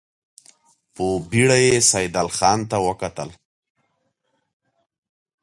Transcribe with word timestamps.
په 0.95 1.05
بېړه 1.29 1.57
يې 1.65 1.77
سيدال 1.91 2.27
خان 2.37 2.59
ته 2.69 2.77
وکتل. 2.87 3.29